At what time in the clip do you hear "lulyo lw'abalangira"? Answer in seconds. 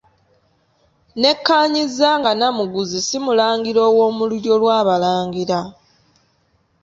4.29-5.59